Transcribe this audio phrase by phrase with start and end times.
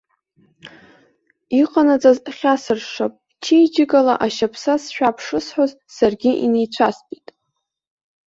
[1.61, 3.13] Иҟанаҵаз хьасыршшап,
[3.43, 7.27] чеиџьыкала ашьаԥса сшәап шысҳәоз, саргьы инеицәастәит.